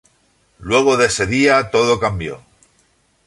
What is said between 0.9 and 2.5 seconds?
de ese día, todo cambió.